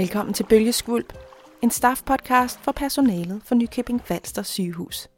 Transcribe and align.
Velkommen 0.00 0.34
til 0.34 0.46
Bølgeskvulp, 0.48 1.12
en 1.62 1.70
staff-podcast 1.70 2.58
for 2.60 2.72
personalet 2.72 3.42
for 3.44 3.54
Nykøbing 3.54 4.02
Falster 4.04 4.42
sygehus. 4.42 5.08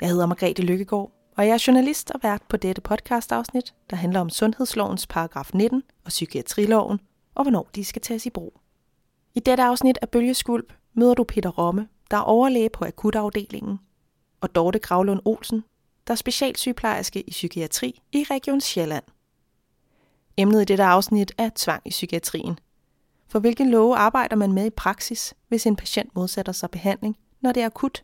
Jeg 0.00 0.08
hedder 0.08 0.26
Margrethe 0.26 0.62
Lykkegaard, 0.62 1.12
og 1.36 1.46
jeg 1.46 1.52
er 1.54 1.64
journalist 1.66 2.10
og 2.10 2.20
vært 2.22 2.42
på 2.48 2.56
dette 2.56 2.80
podcastafsnit, 2.82 3.74
der 3.90 3.96
handler 3.96 4.20
om 4.20 4.30
sundhedslovens 4.30 5.06
paragraf 5.06 5.50
19 5.54 5.82
og 6.04 6.08
psykiatriloven, 6.08 7.00
og 7.34 7.44
hvornår 7.44 7.70
de 7.74 7.84
skal 7.84 8.02
tages 8.02 8.26
i 8.26 8.30
brug. 8.30 8.60
I 9.34 9.40
dette 9.40 9.62
afsnit 9.62 9.98
af 10.02 10.08
Bølgeskvulp 10.08 10.72
møder 10.94 11.14
du 11.14 11.24
Peter 11.24 11.50
Romme, 11.50 11.88
der 12.10 12.16
er 12.16 12.22
overlæge 12.22 12.70
på 12.70 12.84
akutafdelingen, 12.84 13.78
og 14.40 14.54
Dorte 14.54 14.78
Gravlund 14.78 15.20
Olsen, 15.24 15.64
der 16.06 16.12
er 16.12 16.16
specialsygeplejerske 16.16 17.20
i 17.20 17.30
psykiatri 17.30 18.02
i 18.12 18.26
Region 18.30 18.60
Sjælland. 18.60 19.04
Emnet 20.36 20.62
i 20.62 20.64
dette 20.64 20.84
afsnit 20.84 21.32
er 21.38 21.50
tvang 21.54 21.82
i 21.84 21.90
psykiatrien. 21.90 22.58
For 23.30 23.38
hvilke 23.38 23.70
love 23.70 23.96
arbejder 23.96 24.36
man 24.36 24.52
med 24.52 24.66
i 24.66 24.70
praksis, 24.70 25.34
hvis 25.48 25.66
en 25.66 25.76
patient 25.76 26.16
modsætter 26.16 26.52
sig 26.52 26.70
behandling, 26.70 27.16
når 27.42 27.52
det 27.52 27.62
er 27.62 27.66
akut? 27.66 28.02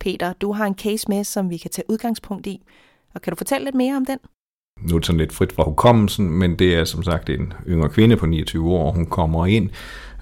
Peter, 0.00 0.32
du 0.32 0.52
har 0.52 0.66
en 0.66 0.74
case 0.74 1.08
med, 1.08 1.24
som 1.24 1.50
vi 1.50 1.56
kan 1.56 1.70
tage 1.70 1.90
udgangspunkt 1.90 2.46
i. 2.46 2.62
Og 3.14 3.22
kan 3.22 3.30
du 3.30 3.36
fortælle 3.36 3.64
lidt 3.64 3.74
mere 3.74 3.96
om 3.96 4.06
den? 4.06 4.18
Nu 4.82 4.94
er 4.94 4.98
det 4.98 5.06
sådan 5.06 5.18
lidt 5.18 5.32
frit 5.32 5.52
fra 5.52 5.64
hukommelsen, 5.64 6.30
men 6.30 6.58
det 6.58 6.74
er 6.74 6.84
som 6.84 7.02
sagt 7.02 7.30
en 7.30 7.52
yngre 7.68 7.88
kvinde 7.88 8.16
på 8.16 8.26
29 8.26 8.70
år. 8.72 8.92
Hun 8.92 9.06
kommer 9.06 9.46
ind 9.46 9.70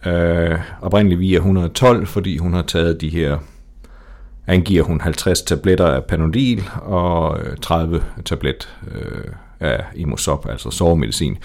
øh, 0.07 0.59
oprindeligt 0.83 1.21
via 1.21 1.37
112, 1.37 2.07
fordi 2.07 2.39
hun 2.39 2.53
har 2.55 2.63
taget 2.63 3.01
de 3.01 3.09
her 3.09 3.39
angiver 4.47 4.83
hun 4.83 5.01
50 5.01 5.43
tabletter 5.43 5.87
af 5.87 6.05
Panodil 6.05 6.65
og 6.83 7.41
øh, 7.41 7.57
30 7.57 8.05
tablet 8.25 8.77
øh, 8.95 9.33
af 9.61 9.85
Imosop, 9.95 10.49
altså 10.49 10.71
sovemedicin. 10.71 11.39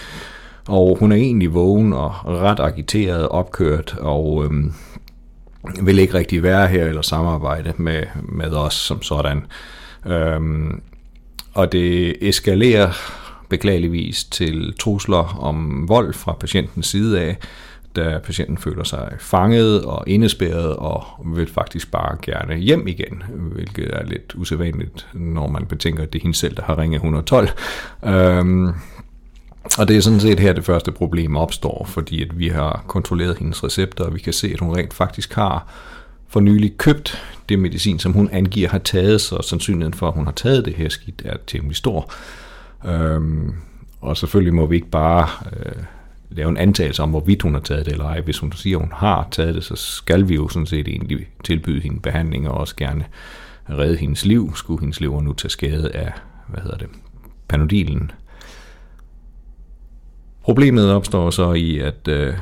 Og 0.67 0.97
hun 0.99 1.11
er 1.11 1.15
egentlig 1.15 1.53
vågen 1.53 1.93
og 1.93 2.13
ret 2.25 2.59
agiteret, 2.59 3.29
opkørt, 3.29 3.95
og 3.99 4.45
øhm, 4.45 4.73
vil 5.81 5.99
ikke 5.99 6.13
rigtig 6.13 6.43
være 6.43 6.67
her 6.67 6.85
eller 6.85 7.01
samarbejde 7.01 7.73
med, 7.77 8.03
med 8.23 8.51
os 8.51 8.73
som 8.73 9.01
sådan. 9.01 9.45
Øhm, 10.05 10.81
og 11.53 11.71
det 11.71 12.15
eskalerer 12.27 12.91
beklageligvis 13.49 14.23
til 14.23 14.73
trusler 14.79 15.39
om 15.39 15.85
vold 15.87 16.13
fra 16.13 16.33
patientens 16.33 16.87
side 16.87 17.21
af, 17.21 17.37
da 17.95 18.19
patienten 18.23 18.57
føler 18.57 18.83
sig 18.83 19.13
fanget 19.19 19.85
og 19.85 20.03
indespærret 20.07 20.75
og 20.75 21.03
vil 21.25 21.47
faktisk 21.47 21.91
bare 21.91 22.17
gerne 22.21 22.55
hjem 22.55 22.87
igen, 22.87 23.23
hvilket 23.29 23.93
er 23.93 24.03
lidt 24.03 24.35
usædvanligt, 24.35 25.07
når 25.13 25.47
man 25.47 25.65
betænker, 25.65 26.03
at 26.03 26.13
det 26.13 26.19
er 26.19 26.23
hende 26.23 26.37
selv, 26.37 26.55
der 26.55 26.63
har 26.63 26.77
ringet 26.77 26.95
112. 26.95 27.49
Øhm, 28.05 28.69
og 29.79 29.87
det 29.87 29.97
er 29.97 30.01
sådan 30.01 30.19
set 30.19 30.39
her, 30.39 30.53
det 30.53 30.65
første 30.65 30.91
problem 30.91 31.37
opstår, 31.37 31.85
fordi 31.89 32.21
at 32.23 32.39
vi 32.39 32.47
har 32.47 32.83
kontrolleret 32.87 33.37
hendes 33.37 33.63
recepter, 33.63 34.03
og 34.03 34.13
vi 34.13 34.19
kan 34.19 34.33
se, 34.33 34.51
at 34.53 34.59
hun 34.59 34.77
rent 34.77 34.93
faktisk 34.93 35.33
har 35.33 35.67
for 36.27 36.39
nylig 36.39 36.77
købt 36.77 37.23
det 37.49 37.59
medicin, 37.59 37.99
som 37.99 38.13
hun 38.13 38.29
angiver 38.31 38.69
har 38.69 38.77
taget, 38.77 39.21
så 39.21 39.41
sandsynligheden 39.41 39.93
for, 39.93 40.07
at 40.07 40.13
hun 40.13 40.25
har 40.25 40.31
taget 40.31 40.65
det 40.65 40.73
her 40.73 40.89
skidt, 40.89 41.21
er 41.25 41.37
temmelig 41.47 41.75
stor. 41.75 42.13
Øhm, 42.85 43.53
og 44.01 44.17
selvfølgelig 44.17 44.53
må 44.53 44.65
vi 44.65 44.75
ikke 44.75 44.89
bare 44.89 45.27
øh, 45.53 45.83
lave 46.29 46.49
en 46.49 46.57
antagelse 46.57 47.03
om, 47.03 47.09
hvorvidt 47.09 47.41
hun 47.41 47.53
har 47.53 47.61
taget 47.61 47.85
det 47.85 47.91
eller 47.91 48.05
ej. 48.05 48.21
Hvis 48.21 48.39
hun 48.39 48.51
siger, 48.51 48.77
at 48.77 48.83
hun 48.83 48.93
har 48.95 49.27
taget 49.31 49.55
det, 49.55 49.63
så 49.63 49.75
skal 49.75 50.29
vi 50.29 50.35
jo 50.35 50.47
sådan 50.47 50.65
set 50.65 50.87
egentlig 50.87 51.27
tilbyde 51.43 51.81
hende 51.81 51.99
behandling 51.99 52.49
og 52.49 52.57
også 52.57 52.75
gerne 52.75 53.05
redde 53.69 53.97
hendes 53.97 54.25
liv. 54.25 54.55
Skulle 54.55 54.81
hendes 54.81 55.01
lever 55.01 55.21
nu 55.21 55.33
tage 55.33 55.49
skade 55.49 55.95
af, 55.95 56.11
hvad 56.47 56.61
hedder 56.61 56.77
det, 56.77 56.87
panodilen. 57.47 58.11
Problemet 60.41 60.91
opstår 60.91 61.29
så 61.29 61.53
i, 61.53 61.79
at, 61.79 62.07
øh, 62.07 62.33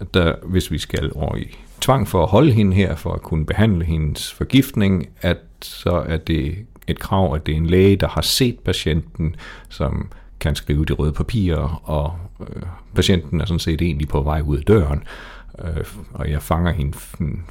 at 0.00 0.14
der, 0.14 0.34
hvis 0.42 0.70
vi 0.70 0.78
skal 0.78 1.10
over 1.14 1.36
i 1.36 1.56
tvang 1.80 2.08
for 2.08 2.22
at 2.22 2.28
holde 2.28 2.52
hende 2.52 2.76
her, 2.76 2.96
for 2.96 3.12
at 3.12 3.22
kunne 3.22 3.46
behandle 3.46 3.84
hendes 3.84 4.32
forgiftning, 4.32 5.08
at 5.20 5.38
så 5.62 6.04
er 6.08 6.16
det 6.16 6.56
et 6.86 6.98
krav, 6.98 7.34
at 7.34 7.46
det 7.46 7.52
er 7.52 7.56
en 7.56 7.66
læge, 7.66 7.96
der 7.96 8.08
har 8.08 8.22
set 8.22 8.58
patienten, 8.58 9.36
som 9.68 10.10
kan 10.40 10.54
skrive 10.54 10.84
de 10.84 10.92
røde 10.92 11.12
papirer, 11.12 11.82
og 11.84 12.14
øh, 12.40 12.62
patienten 12.94 13.40
er 13.40 13.44
sådan 13.44 13.58
set 13.58 13.82
egentlig 13.82 14.08
på 14.08 14.22
vej 14.22 14.40
ud 14.40 14.56
af 14.56 14.62
døren, 14.62 14.98
øh, 14.98 15.35
Øh, 15.64 15.84
og 16.12 16.30
jeg 16.30 16.42
fanger 16.42 16.72
hende 16.72 16.92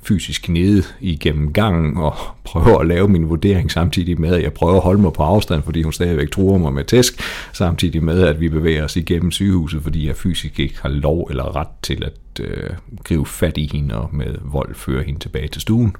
fysisk 0.03 0.49
nede 0.49 0.83
igennem 0.99 1.53
gangen 1.53 1.97
og 1.97 2.15
prøver 2.45 2.79
at 2.79 2.87
lave 2.87 3.07
min 3.07 3.29
vurdering 3.29 3.71
samtidig 3.71 4.21
med, 4.21 4.35
at 4.35 4.43
jeg 4.43 4.53
prøver 4.53 4.75
at 4.75 4.81
holde 4.81 5.01
mig 5.01 5.13
på 5.13 5.23
afstand, 5.23 5.63
fordi 5.63 5.83
hun 5.83 5.93
stadigvæk 5.93 6.31
truer 6.31 6.57
mig 6.57 6.73
med 6.73 6.83
tæsk, 6.83 7.21
samtidig 7.53 8.03
med, 8.03 8.21
at 8.21 8.39
vi 8.39 8.49
bevæger 8.49 8.83
os 8.83 8.95
igennem 8.95 9.31
sygehuset, 9.31 9.83
fordi 9.83 10.07
jeg 10.07 10.15
fysisk 10.15 10.59
ikke 10.59 10.81
har 10.81 10.89
lov 10.89 11.27
eller 11.29 11.55
ret 11.55 11.67
til 11.81 12.03
at 12.03 12.45
øh, 12.45 12.69
gribe 13.03 13.25
fat 13.25 13.57
i 13.57 13.69
hende 13.73 13.95
og 13.95 14.09
med 14.15 14.35
vold 14.43 14.75
føre 14.75 15.03
hende 15.03 15.19
tilbage 15.19 15.47
til 15.47 15.61
stuen. 15.61 15.95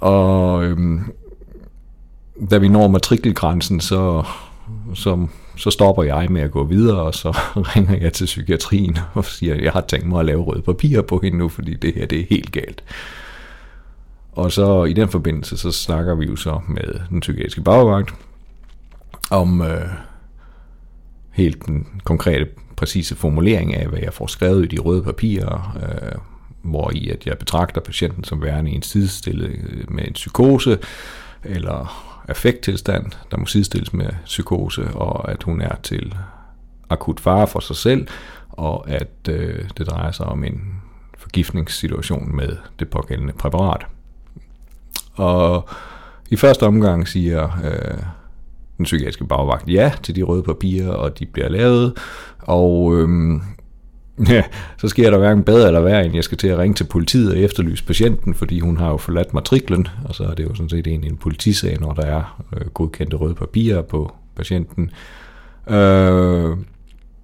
Og 0.00 0.64
øh, 0.64 1.00
da 2.50 2.58
vi 2.58 2.68
når 2.68 2.88
matrikelgrænsen, 2.88 3.80
så, 3.80 4.24
så 4.94 5.26
så 5.56 5.70
stopper 5.70 6.02
jeg 6.02 6.26
med 6.30 6.42
at 6.42 6.50
gå 6.50 6.64
videre, 6.64 7.02
og 7.02 7.14
så 7.14 7.30
ringer 7.76 7.96
jeg 7.96 8.12
til 8.12 8.24
psykiatrien 8.24 8.98
og 9.14 9.24
siger, 9.24 9.54
at 9.54 9.62
jeg 9.62 9.72
har 9.72 9.80
tænkt 9.80 10.06
mig 10.06 10.20
at 10.20 10.26
lave 10.26 10.42
røde 10.42 10.62
papirer 10.62 11.02
på 11.02 11.20
hende 11.22 11.38
nu, 11.38 11.48
fordi 11.48 11.74
det 11.74 11.94
her 11.94 12.06
det 12.06 12.20
er 12.20 12.24
helt 12.30 12.52
galt. 12.52 12.84
Og 14.32 14.52
så 14.52 14.84
i 14.84 14.92
den 14.92 15.08
forbindelse, 15.08 15.56
så 15.56 15.72
snakker 15.72 16.14
vi 16.14 16.26
jo 16.26 16.36
så 16.36 16.60
med 16.68 17.00
den 17.10 17.20
psykiatriske 17.20 17.62
bagvagt 17.62 18.14
om 19.30 19.62
øh, 19.62 19.88
helt 21.30 21.66
den 21.66 21.86
konkrete, 22.04 22.46
præcise 22.76 23.14
formulering 23.14 23.74
af, 23.74 23.88
hvad 23.88 23.98
jeg 23.98 24.12
får 24.12 24.26
skrevet 24.26 24.64
i 24.64 24.76
de 24.76 24.80
røde 24.80 25.02
papirer, 25.02 25.78
øh, 25.82 26.18
hvor 26.62 26.90
i 26.94 27.08
at 27.08 27.26
jeg 27.26 27.38
betragter 27.38 27.80
patienten 27.80 28.24
som 28.24 28.42
værende 28.42 28.70
i 28.70 28.74
en 28.74 28.82
sidestillet 28.82 29.48
øh, 29.48 29.92
med 29.92 30.06
en 30.06 30.12
psykose, 30.12 30.78
eller 31.44 32.15
affekttilstand, 32.28 33.12
der 33.30 33.36
må 33.36 33.46
sidestilles 33.46 33.92
med 33.92 34.08
psykose, 34.24 34.88
og 34.94 35.30
at 35.30 35.42
hun 35.42 35.60
er 35.60 35.76
til 35.82 36.14
akut 36.90 37.20
fare 37.20 37.46
for 37.46 37.60
sig 37.60 37.76
selv, 37.76 38.06
og 38.48 38.90
at 38.90 39.28
øh, 39.28 39.68
det 39.78 39.86
drejer 39.86 40.12
sig 40.12 40.26
om 40.26 40.44
en 40.44 40.82
forgiftningssituation 41.18 42.36
med 42.36 42.56
det 42.78 42.88
pågældende 42.88 43.32
præparat. 43.32 43.86
Og 45.14 45.68
i 46.30 46.36
første 46.36 46.66
omgang 46.66 47.08
siger 47.08 47.44
øh, 47.64 48.02
den 48.78 48.84
psykiatriske 48.84 49.26
bagvagt 49.26 49.68
ja 49.68 49.92
til 50.02 50.16
de 50.16 50.22
røde 50.22 50.42
papirer, 50.42 50.92
og 50.92 51.18
de 51.18 51.26
bliver 51.26 51.48
lavet, 51.48 51.98
og 52.38 52.96
øh, 52.96 53.40
Ja, 54.28 54.42
så 54.78 54.88
sker 54.88 55.10
der 55.10 55.18
hverken 55.18 55.44
bedre 55.44 55.66
eller 55.66 55.80
værre, 55.80 56.04
end 56.04 56.14
jeg 56.14 56.24
skal 56.24 56.38
til 56.38 56.48
at 56.48 56.58
ringe 56.58 56.74
til 56.74 56.84
politiet 56.84 57.30
og 57.30 57.38
efterlyse 57.38 57.84
patienten, 57.84 58.34
fordi 58.34 58.60
hun 58.60 58.76
har 58.76 58.90
jo 58.90 58.96
forladt 58.96 59.34
matriklen, 59.34 59.88
og 60.04 60.14
så 60.14 60.24
er 60.24 60.34
det 60.34 60.44
jo 60.44 60.54
sådan 60.54 60.68
set 60.68 60.86
egentlig 60.86 61.10
en 61.10 61.16
politisag, 61.16 61.80
når 61.80 61.92
der 61.92 62.02
er 62.02 62.42
øh, 62.56 62.66
godkendte 62.66 63.16
røde 63.16 63.34
papirer 63.34 63.82
på 63.82 64.14
patienten. 64.36 64.90
Øh, 65.70 66.56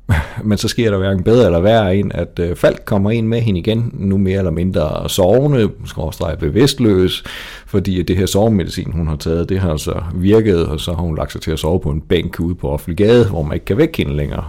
men 0.49 0.59
så 0.59 0.69
sker 0.69 0.91
der 0.91 0.99
hverken 0.99 1.25
bedre 1.25 1.47
eller 1.47 1.61
værre 1.61 1.97
end, 1.97 2.11
at 2.15 2.39
øh, 2.39 2.57
Falk 2.57 2.83
kommer 2.85 3.11
ind 3.11 3.27
med 3.27 3.41
hende 3.41 3.61
igen, 3.61 3.91
nu 3.95 4.19
mere 4.19 4.39
eller 4.39 4.51
mindre 4.51 5.09
sovende, 5.09 5.71
skråstreget 5.85 6.39
bevidstløs, 6.39 7.25
fordi 7.67 8.03
det 8.03 8.17
her 8.17 8.27
sovemedicin, 8.27 8.93
hun 8.93 9.07
har 9.07 9.17
taget, 9.17 9.49
det 9.49 9.61
har 9.61 9.77
så 9.77 10.03
virket, 10.15 10.67
og 10.67 10.81
så 10.81 10.93
har 10.93 11.03
hun 11.03 11.17
lagt 11.17 11.33
sig 11.33 11.41
til 11.41 11.51
at 11.51 11.59
sove 11.59 11.81
på 11.81 11.91
en 11.91 12.01
bænk 12.01 12.41
ude 12.41 12.55
på 12.55 12.69
offentlig 12.69 12.97
gade, 12.97 13.29
hvor 13.29 13.43
man 13.43 13.55
ikke 13.55 13.67
kan 13.67 13.77
vække 13.77 13.99
hende 13.99 14.17
længere. 14.17 14.45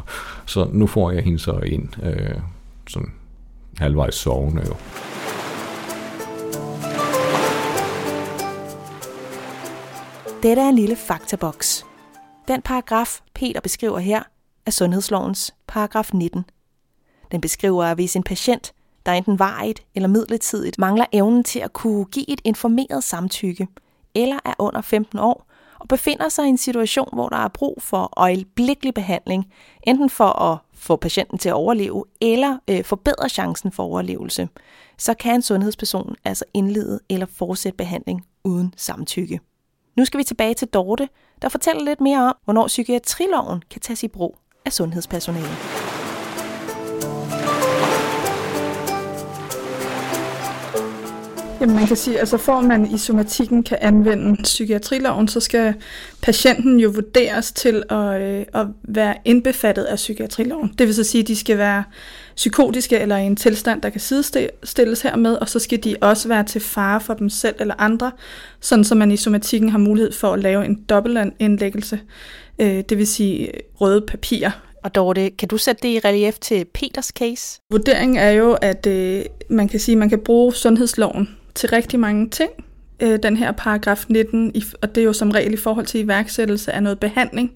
Så 0.46 0.67
nu 0.72 0.88
får 0.88 1.11
jeg 1.11 1.23
hende 1.23 1.40
så 1.40 1.59
ind, 1.66 1.90
øh, 2.03 2.38
sådan 2.88 3.11
halvvejs 3.78 4.16
sovende 4.16 4.61
jo. 4.67 4.73
Dette 10.44 10.61
er 10.61 10.70
en 10.70 10.76
lille 10.76 10.96
faktaboks. 10.96 11.85
Den 12.47 12.61
paragraf, 12.61 13.20
Peter 13.35 13.61
beskriver 13.61 14.00
her, 14.00 14.23
af 14.66 14.74
sundhedslovens 14.74 15.54
paragraf 15.68 16.10
19. 16.14 16.46
Den 17.32 17.42
beskriver, 17.42 17.84
at 17.84 17.98
hvis 17.98 18.16
en 18.16 18.24
patient, 18.24 18.74
der 19.06 19.12
enten 19.12 19.40
varigt 19.40 19.84
eller 19.96 20.10
midlertidigt 20.10 20.80
mangler 20.80 21.06
evnen 21.12 21.44
til 21.44 21.60
at 21.60 21.74
kunne 21.74 22.06
give 22.06 22.30
et 22.30 22.42
informeret 22.44 23.04
samtykke, 23.04 23.68
eller 24.16 24.40
er 24.46 24.54
under 24.60 24.82
15 24.82 25.20
år, 25.20 25.48
og 25.80 25.88
befinder 25.88 26.30
sig 26.30 26.46
i 26.46 26.50
en 26.50 26.58
situation, 26.58 27.10
hvor 27.14 27.30
der 27.30 27.38
er 27.38 27.48
brug 27.48 27.82
for 27.82 28.14
øjeblikkelig 28.18 28.94
behandling, 28.94 29.52
enten 29.84 30.10
for 30.10 30.42
at 30.42 30.58
få 30.74 30.96
patienten 30.96 31.38
til 31.38 31.50
at 31.50 31.56
overleve, 31.56 32.06
eller 32.22 32.58
øh, 32.70 32.84
forbedre 32.84 33.30
chancen 33.30 33.72
for 33.72 33.84
overlevelse, 33.84 34.50
så 34.98 35.14
kan 35.14 35.36
en 35.36 35.42
sundhedsperson 35.42 36.16
altså 36.26 36.46
indlede 36.54 37.00
eller 37.10 37.26
fortsætte 37.26 37.78
behandling 37.78 38.26
uden 38.44 38.74
samtykke. 38.78 39.40
Nu 39.96 40.06
skal 40.06 40.18
vi 40.18 40.24
tilbage 40.24 40.54
til 40.54 40.68
Dorte, 40.68 41.10
der 41.42 41.50
fortæller 41.50 41.84
lidt 41.84 42.02
mere 42.02 42.20
om, 42.20 42.36
hvornår 42.44 42.68
psykiatriloven 42.68 43.64
kan 43.70 43.82
tages 43.82 44.04
i 44.04 44.08
brug 44.08 44.38
af 44.66 44.74
sundhedspersonale. 44.74 45.83
Jamen 51.64 51.76
man 51.76 51.88
kan 51.88 51.98
sige, 51.98 52.20
altså 52.20 52.38
for 52.38 52.54
at 52.54 52.66
man 52.66 52.92
i 52.92 52.98
somatikken 52.98 53.64
kan 53.64 53.78
anvende 53.82 54.44
psykiatriloven, 54.44 55.28
så 55.28 55.40
skal 55.40 55.74
patienten 56.22 56.80
jo 56.80 56.90
vurderes 56.90 57.52
til 57.52 57.84
at, 57.90 58.22
øh, 58.22 58.46
at 58.54 58.68
være 58.84 59.16
indbefattet 59.26 59.84
af 59.84 59.96
psykiatriloven. 59.96 60.74
Det 60.78 60.88
vil 60.88 60.96
så 60.96 61.04
sige, 61.04 61.22
at 61.22 61.28
de 61.28 61.36
skal 61.36 61.58
være 61.58 61.84
psykotiske 62.36 63.00
eller 63.00 63.18
i 63.18 63.24
en 63.24 63.36
tilstand, 63.36 63.82
der 63.82 63.90
kan 63.90 64.02
sidestilles 64.02 65.02
hermed, 65.02 65.36
og 65.36 65.50
så 65.50 65.60
skal 65.60 65.84
de 65.84 65.96
også 66.02 66.28
være 66.28 66.44
til 66.44 66.62
fare 66.62 67.02
for 67.02 67.14
dem 67.14 67.30
selv 67.30 67.56
eller 67.60 67.76
andre, 67.78 68.12
sådan 68.60 68.84
så 68.84 68.96
man 68.96 69.12
i 69.12 69.18
somatikken 69.18 69.70
har 69.70 69.78
mulighed 69.78 70.12
for 70.12 70.34
at 70.34 70.40
lave 70.40 70.66
en 70.66 70.84
dobbeltindlæggelse, 70.90 72.00
øh, 72.60 72.84
det 72.90 72.98
vil 72.98 73.08
sige 73.08 73.52
røde 73.82 74.02
papirer. 74.08 74.52
Og 74.84 74.96
Dorte, 74.96 75.30
kan 75.30 75.48
du 75.48 75.58
sætte 75.58 75.88
det 75.88 75.90
i 75.90 76.00
relief 76.00 76.40
til 76.40 76.66
Peters 76.74 77.08
case? 77.08 77.60
Vurderingen 77.72 78.18
er 78.18 78.32
jo, 78.32 78.58
at 78.62 78.88
øh, 78.88 79.26
man 79.50 79.68
kan 79.68 79.80
sige, 79.80 79.94
at 79.94 80.00
man 80.00 80.10
kan 80.10 80.20
bruge 80.20 80.54
sundhedsloven 80.54 81.30
til 81.55 81.70
rigtig 81.70 82.00
mange 82.00 82.29
ting. 82.29 82.52
Øh, 83.00 83.20
den 83.23 83.38
her 83.38 83.52
paragraf 83.52 84.05
19, 84.08 84.53
og 84.82 84.96
det 84.96 85.02
er 85.02 85.05
jo 85.05 85.14
som 85.14 85.32
regel 85.32 85.53
i 85.53 85.58
forhold 85.58 85.85
til 85.85 86.00
iværksættelse 86.00 86.72
af 86.72 86.84
noget 86.84 87.00
behandling. 87.00 87.52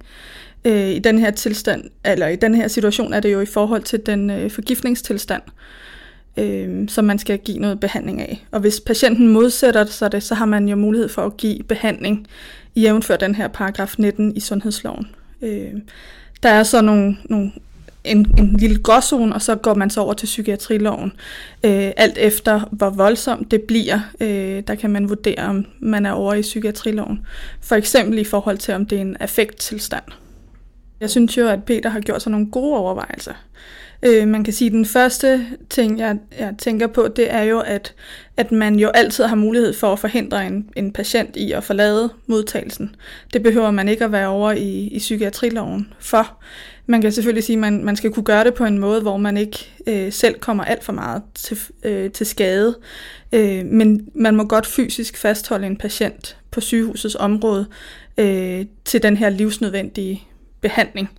Øh, 0.66 0.90
I 0.90 1.00
den 1.00 1.20
her 1.20 1.32
tilstand, 1.32 1.84
eller 2.06 2.28
i 2.28 2.36
den 2.36 2.56
her 2.56 2.68
situation 2.68 3.14
er 3.14 3.20
det 3.20 3.34
jo 3.34 3.42
i 3.42 3.46
forhold 3.46 3.84
til 3.84 4.06
den 4.06 4.30
øh, 4.30 4.52
forgiftningstilstand, 4.52 5.42
øh, 6.38 6.90
som 6.90 7.06
man 7.06 7.20
skal 7.20 7.40
give 7.40 7.60
noget 7.60 7.80
behandling 7.80 8.22
af. 8.22 8.46
Og 8.52 8.60
hvis 8.60 8.80
patienten 8.80 9.28
modsætter 9.28 9.86
sig 9.86 10.12
det, 10.12 10.24
så 10.24 10.36
har 10.36 10.46
man 10.46 10.70
jo 10.70 10.76
mulighed 10.76 11.10
for 11.10 11.26
at 11.26 11.38
give 11.38 11.64
behandling 11.64 12.28
i 12.76 12.82
jævnfør 12.82 13.16
den 13.16 13.36
her 13.36 13.48
paragraf 13.48 13.96
19 13.98 14.36
i 14.36 14.40
sundhedsloven. 14.40 15.08
Øh, 15.42 15.74
der 16.44 16.50
er 16.50 16.64
så 16.64 16.82
nogle, 16.82 17.18
nogle 17.30 17.52
en, 18.08 18.36
en 18.38 18.56
lille 18.60 18.80
gråzone, 18.84 19.36
og 19.36 19.42
så 19.42 19.56
går 19.56 19.74
man 19.74 19.90
så 19.90 20.02
over 20.02 20.14
til 20.14 20.26
psykiatriloven. 20.26 21.12
Øh, 21.64 21.92
alt 21.98 22.18
efter, 22.18 22.62
hvor 22.72 22.90
voldsomt 22.90 23.52
det 23.52 23.62
bliver, 23.62 24.00
øh, 24.20 24.64
der 24.68 24.76
kan 24.76 24.90
man 24.90 25.10
vurdere, 25.10 25.44
om 25.44 25.66
man 25.80 26.06
er 26.06 26.12
over 26.12 26.34
i 26.34 26.42
psykiatriloven. 26.42 27.26
For 27.62 27.76
eksempel 27.76 28.20
i 28.20 28.24
forhold 28.24 28.58
til, 28.58 28.74
om 28.74 28.86
det 28.86 28.98
er 28.98 29.02
en 29.02 29.18
affekttilstand. 29.20 30.04
Jeg 31.00 31.10
synes 31.10 31.38
jo, 31.38 31.48
at 31.48 31.64
Peter 31.64 31.90
har 31.90 32.00
gjort 32.00 32.22
sig 32.22 32.32
nogle 32.32 32.52
gode 32.52 32.78
overvejelser. 32.78 33.34
Øh, 34.04 34.28
man 34.28 34.44
kan 34.44 34.54
sige, 34.54 34.66
at 34.66 34.72
den 34.72 34.86
første 34.86 35.46
ting, 35.70 36.00
jeg, 36.00 36.18
jeg 36.40 36.54
tænker 36.58 36.88
på, 36.88 37.08
det 37.08 37.34
er 37.34 37.42
jo, 37.42 37.60
at, 37.60 37.94
at 38.38 38.52
man 38.52 38.76
jo 38.76 38.90
altid 38.90 39.24
har 39.24 39.36
mulighed 39.36 39.74
for 39.74 39.94
at 39.94 40.00
forhindre 40.00 40.48
en, 40.48 40.70
en 40.76 40.94
patient 40.94 41.36
i 41.36 41.52
at 41.52 41.64
forlade 41.64 42.10
modtagelsen. 42.28 42.96
Det 43.34 43.44
behøver 43.44 43.72
man 43.72 43.90
ikke 43.90 44.06
at 44.06 44.12
være 44.12 44.28
over 44.28 44.52
i, 44.52 44.88
i 44.88 44.98
psykiatriloven 44.98 45.94
for. 46.00 46.38
Man 46.90 47.02
kan 47.02 47.12
selvfølgelig 47.12 47.44
sige, 47.44 47.56
at 47.56 47.60
man, 47.60 47.84
man 47.84 47.96
skal 47.96 48.12
kunne 48.12 48.24
gøre 48.24 48.44
det 48.44 48.54
på 48.54 48.66
en 48.66 48.80
måde, 48.80 49.02
hvor 49.02 49.18
man 49.18 49.38
ikke 49.38 49.72
øh, 49.88 50.12
selv 50.12 50.40
kommer 50.40 50.64
alt 50.64 50.84
for 50.84 50.94
meget 50.94 51.22
til, 51.36 51.60
øh, 51.84 52.12
til 52.12 52.26
skade. 52.26 52.78
Øh, 53.32 53.66
men 53.66 54.10
man 54.16 54.36
må 54.36 54.44
godt 54.44 54.66
fysisk 54.66 55.18
fastholde 55.18 55.68
en 55.68 55.78
patient 55.78 56.38
på 56.52 56.62
sygehusets 56.62 57.16
område 57.20 57.66
øh, 58.18 58.66
til 58.86 59.04
den 59.04 59.18
her 59.18 59.30
livsnødvendige 59.30 60.24
behandling. 60.62 61.10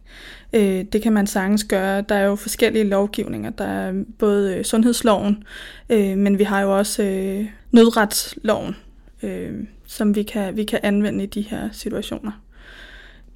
Øh, 0.52 0.84
det 0.92 1.02
kan 1.02 1.12
man 1.12 1.26
sagtens 1.26 1.64
gøre. 1.64 2.04
Der 2.08 2.14
er 2.14 2.24
jo 2.24 2.36
forskellige 2.36 2.84
lovgivninger. 2.84 3.50
Der 3.50 3.64
er 3.64 4.04
både 4.18 4.56
øh, 4.56 4.64
sundhedsloven, 4.64 5.42
øh, 5.90 6.16
men 6.18 6.38
vi 6.38 6.44
har 6.44 6.60
jo 6.60 6.78
også 6.78 7.02
øh, 7.02 7.46
nødretsloven, 7.72 8.76
øh, 9.22 9.52
som 9.86 10.14
vi 10.14 10.22
kan, 10.22 10.56
vi 10.56 10.64
kan 10.64 10.80
anvende 10.82 11.24
i 11.24 11.26
de 11.26 11.40
her 11.40 11.68
situationer. 11.72 12.32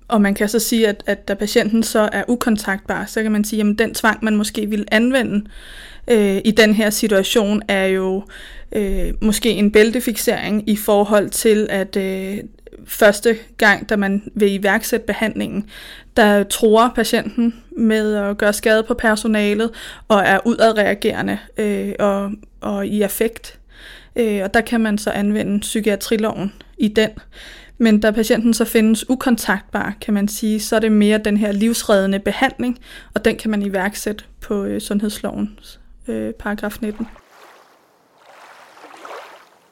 Og 0.09 0.23
man 0.23 0.35
kan 0.35 0.49
så 0.49 0.59
sige, 0.59 0.89
at, 0.89 1.03
at 1.07 1.29
da 1.29 1.35
patienten 1.35 1.83
så 1.83 2.09
er 2.13 2.25
ukontaktbar, 2.29 3.05
så 3.05 3.23
kan 3.23 3.33
man 3.33 3.45
sige, 3.45 3.61
at 3.61 3.79
den 3.79 3.95
tvang, 3.95 4.25
man 4.25 4.37
måske 4.37 4.67
vil 4.67 4.85
anvende 4.91 5.45
øh, 6.09 6.41
i 6.45 6.51
den 6.51 6.75
her 6.75 6.91
situation, 6.91 7.63
er 7.69 7.87
jo 7.87 8.25
øh, 8.73 9.15
måske 9.21 9.51
en 9.51 9.73
bæltefixering 9.73 10.69
i 10.69 10.77
forhold 10.77 11.31
til, 11.31 11.67
at 11.71 11.97
øh, 11.97 12.39
første 12.87 13.37
gang, 13.59 13.89
da 13.89 13.97
man 13.97 14.23
vil 14.35 14.53
iværksætte 14.53 15.07
behandlingen, 15.07 15.67
der 16.17 16.43
tror 16.43 16.93
patienten 16.95 17.55
med 17.77 18.15
at 18.15 18.39
gøre 18.39 18.53
skade 18.53 18.83
på 18.83 18.95
personalet 18.95 19.71
og 20.09 20.23
er 20.25 20.39
udadreagerende 20.47 21.39
øh, 21.59 21.93
og, 21.99 22.31
og 22.61 22.87
i 22.87 23.03
affekt. 23.03 23.59
Øh, 24.17 24.41
og 24.45 24.55
der 24.55 24.61
kan 24.61 24.81
man 24.81 24.99
så 24.99 25.11
anvende 25.11 25.61
psykiatriloven 25.61 26.53
i 26.79 26.89
den. 26.89 27.11
Men 27.83 28.01
da 28.01 28.11
patienten 28.11 28.55
så 28.55 28.65
findes 28.65 29.11
ukontaktbar, 29.11 29.95
kan 30.01 30.15
man 30.15 30.29
sige, 30.29 30.61
så 30.61 30.77
er 30.77 30.81
det 30.81 30.93
mere 30.93 31.19
den 31.19 31.37
her 31.37 31.53
livsreddende 31.53 32.19
behandling, 32.19 32.79
og 33.15 33.25
den 33.25 33.37
kan 33.37 33.51
man 33.51 33.63
iværksætte 33.63 34.25
på 34.41 34.65
øh, 34.65 34.81
sundhedslovens 34.81 35.81
øh, 36.09 36.33
paragraf 36.35 36.79
19. 36.81 37.07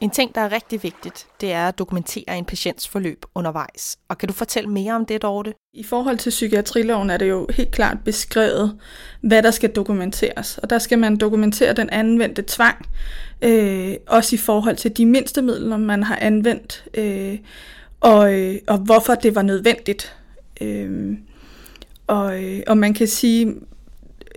En 0.01 0.11
ting, 0.11 0.35
der 0.35 0.41
er 0.41 0.53
rigtig 0.53 0.83
vigtigt, 0.83 1.27
det 1.41 1.53
er 1.53 1.69
at 1.69 1.79
dokumentere 1.79 2.39
en 2.39 2.45
patients 2.45 2.89
forløb 2.89 3.25
undervejs. 3.35 3.99
Og 4.09 4.19
kan 4.19 4.29
du 4.29 4.33
fortælle 4.33 4.71
mere 4.71 4.93
om 4.93 5.07
det, 5.07 5.23
Dorte? 5.23 5.55
I 5.75 5.83
forhold 5.83 6.19
til 6.19 6.31
psykiatriloven 6.31 7.11
er 7.11 7.17
det 7.17 7.29
jo 7.29 7.49
helt 7.55 7.71
klart 7.71 7.97
beskrevet, 8.05 8.79
hvad 9.21 9.43
der 9.43 9.51
skal 9.51 9.71
dokumenteres. 9.71 10.59
Og 10.59 10.71
der 10.71 10.79
skal 10.79 10.99
man 10.99 11.17
dokumentere 11.17 11.73
den 11.73 11.91
anvendte 11.91 12.45
tvang, 12.47 12.87
øh, 13.43 13.95
også 14.07 14.37
i 14.37 14.39
forhold 14.39 14.77
til 14.77 14.97
de 14.97 15.07
mindste 15.07 15.43
midler, 15.43 15.77
man 15.77 16.03
har 16.03 16.17
anvendt, 16.17 16.85
øh, 16.95 17.39
og, 18.01 18.35
øh, 18.35 18.57
og 18.67 18.79
hvorfor 18.79 19.15
det 19.15 19.35
var 19.35 19.43
nødvendigt. 19.43 20.17
Øh, 20.61 21.17
og, 22.07 22.45
øh, 22.45 22.61
og 22.67 22.79
man 22.79 22.95
kan 22.95 23.07
sige, 23.07 23.55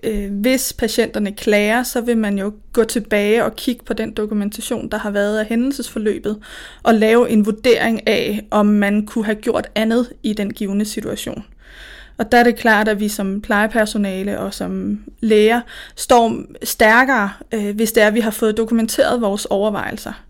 øh, 0.04 0.33
hvis 0.33 0.74
patienterne 0.74 1.31
klager, 1.31 1.83
så 1.83 2.01
vil 2.01 2.18
man 2.18 2.38
jo 2.38 2.54
gå 2.74 2.83
tilbage 2.83 3.45
og 3.45 3.56
kigge 3.56 3.86
på 3.86 3.94
den 3.94 4.13
dokumentation, 4.13 4.89
der 4.89 4.98
har 4.98 5.12
været 5.12 5.39
af 5.39 5.45
hændelsesforløbet, 5.45 6.39
og 6.83 6.94
lave 6.94 7.30
en 7.30 7.45
vurdering 7.45 8.07
af, 8.07 8.45
om 8.51 8.65
man 8.65 9.06
kunne 9.06 9.25
have 9.25 9.36
gjort 9.36 9.69
andet 9.75 10.13
i 10.24 10.33
den 10.33 10.54
givende 10.54 10.86
situation. 10.86 11.44
Og 12.18 12.31
der 12.31 12.38
er 12.38 12.44
det 12.44 12.56
klart, 12.56 12.88
at 12.88 13.00
vi 13.00 13.09
som 13.09 13.42
plejepersonale 13.42 14.39
og 14.39 14.54
som 14.54 15.00
læger 15.19 15.62
står 15.95 16.42
stærkere, 16.63 17.30
øh, 17.54 17.75
hvis 17.75 17.92
det 17.92 18.04
er, 18.04 18.07
at 18.07 18.13
vi 18.13 18.19
har 18.19 18.31
fået 18.31 18.57
dokumenteret 18.57 19.21
vores 19.21 19.45
overvejelser. 19.45 20.24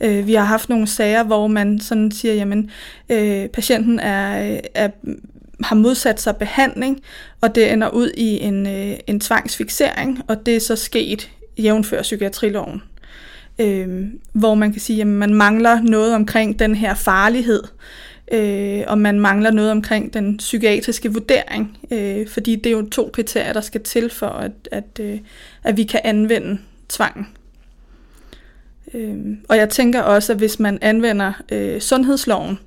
Øh, 0.00 0.26
vi 0.26 0.34
har 0.34 0.44
haft 0.44 0.68
nogle 0.68 0.86
sager, 0.86 1.22
hvor 1.22 1.46
man 1.46 1.80
sådan 1.80 2.10
siger, 2.10 2.34
jamen 2.34 2.70
øh, 3.08 3.48
patienten 3.48 4.00
er, 4.00 4.52
øh, 4.52 4.58
er 4.74 4.88
har 5.64 5.76
modsat 5.76 6.20
sig 6.20 6.36
behandling, 6.36 7.00
og 7.40 7.54
det 7.54 7.72
ender 7.72 7.88
ud 7.88 8.10
i 8.16 8.40
en, 8.40 8.66
øh, 8.66 8.96
en 9.06 9.20
tvangsfixering, 9.20 10.20
og 10.28 10.46
det 10.46 10.56
er 10.56 10.60
så 10.60 10.76
sket 10.76 11.30
jævnfør 11.58 12.02
psykiatriloven. 12.02 12.82
Øh, 13.58 14.06
hvor 14.32 14.54
man 14.54 14.72
kan 14.72 14.80
sige, 14.80 15.00
at 15.00 15.06
man 15.06 15.34
mangler 15.34 15.82
noget 15.82 16.14
omkring 16.14 16.58
den 16.58 16.74
her 16.74 16.94
farlighed, 16.94 17.62
øh, 18.32 18.82
og 18.86 18.98
man 18.98 19.20
mangler 19.20 19.50
noget 19.50 19.70
omkring 19.70 20.14
den 20.14 20.36
psykiatriske 20.36 21.12
vurdering, 21.12 21.78
øh, 21.90 22.28
fordi 22.28 22.56
det 22.56 22.66
er 22.66 22.70
jo 22.70 22.88
to 22.90 23.10
kriterier, 23.12 23.52
der 23.52 23.60
skal 23.60 23.82
til 23.82 24.10
for, 24.10 24.26
at, 24.26 24.52
at, 24.70 25.00
øh, 25.00 25.18
at 25.64 25.76
vi 25.76 25.84
kan 25.84 26.00
anvende 26.04 26.58
tvangen. 26.88 27.26
Øh, 28.94 29.16
og 29.48 29.56
jeg 29.56 29.68
tænker 29.68 30.02
også, 30.02 30.32
at 30.32 30.38
hvis 30.38 30.58
man 30.58 30.78
anvender 30.80 31.32
øh, 31.52 31.80
sundhedsloven, 31.80 32.58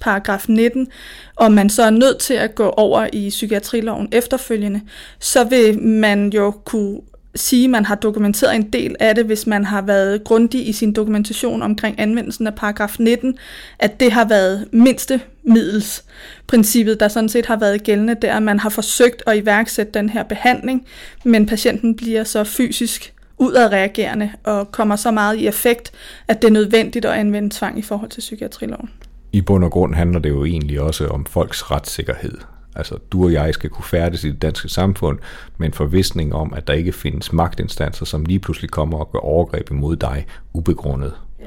paragraf 0.00 0.48
19, 0.48 0.88
og 1.36 1.52
man 1.52 1.70
så 1.70 1.82
er 1.82 1.90
nødt 1.90 2.18
til 2.18 2.34
at 2.34 2.54
gå 2.54 2.68
over 2.68 3.06
i 3.12 3.28
psykiatriloven 3.28 4.08
efterfølgende, 4.12 4.80
så 5.18 5.44
vil 5.44 5.82
man 5.82 6.28
jo 6.28 6.50
kunne 6.50 7.00
sige, 7.34 7.64
at 7.64 7.70
man 7.70 7.84
har 7.84 7.94
dokumenteret 7.94 8.54
en 8.54 8.70
del 8.70 8.96
af 9.00 9.14
det, 9.14 9.24
hvis 9.24 9.46
man 9.46 9.64
har 9.64 9.82
været 9.82 10.24
grundig 10.24 10.68
i 10.68 10.72
sin 10.72 10.92
dokumentation 10.92 11.62
omkring 11.62 12.00
anvendelsen 12.00 12.46
af 12.46 12.54
paragraf 12.54 12.96
19, 12.98 13.38
at 13.78 14.00
det 14.00 14.12
har 14.12 14.24
været 14.24 14.68
mindste 14.72 15.20
middelsprincippet, 15.42 17.00
der 17.00 17.08
sådan 17.08 17.28
set 17.28 17.46
har 17.46 17.56
været 17.56 17.82
gældende, 17.82 18.16
der. 18.22 18.40
Man 18.40 18.58
har 18.58 18.70
forsøgt 18.70 19.22
at 19.26 19.38
iværksætte 19.38 19.92
den 19.92 20.08
her 20.08 20.22
behandling, 20.22 20.86
men 21.24 21.46
patienten 21.46 21.96
bliver 21.96 22.24
så 22.24 22.44
fysisk 22.44 23.12
udadreagerende 23.40 24.30
og 24.44 24.72
kommer 24.72 24.96
så 24.96 25.10
meget 25.10 25.36
i 25.36 25.46
effekt, 25.46 25.92
at 26.28 26.42
det 26.42 26.48
er 26.48 26.52
nødvendigt 26.52 27.04
at 27.04 27.12
anvende 27.12 27.50
tvang 27.52 27.78
i 27.78 27.82
forhold 27.82 28.10
til 28.10 28.20
psykiatriloven 28.20 28.90
i 29.32 29.40
bund 29.40 29.64
og 29.64 29.70
grund 29.70 29.94
handler 29.94 30.20
det 30.20 30.28
jo 30.28 30.44
egentlig 30.44 30.80
også 30.80 31.06
om 31.06 31.24
folks 31.24 31.70
retssikkerhed. 31.70 32.38
Altså, 32.76 32.98
du 33.12 33.24
og 33.24 33.32
jeg 33.32 33.54
skal 33.54 33.70
kunne 33.70 33.84
færdes 33.84 34.24
i 34.24 34.30
det 34.30 34.42
danske 34.42 34.68
samfund 34.68 35.18
med 35.58 35.66
en 35.66 35.72
forvisning 35.72 36.34
om, 36.34 36.54
at 36.54 36.66
der 36.66 36.72
ikke 36.72 36.92
findes 36.92 37.32
magtinstanser, 37.32 38.04
som 38.04 38.24
lige 38.24 38.38
pludselig 38.38 38.70
kommer 38.70 38.98
og 38.98 39.12
gør 39.12 39.18
overgreb 39.18 39.70
imod 39.70 39.96
dig 39.96 40.26
ubegrundet. 40.52 41.12
Ja. 41.40 41.44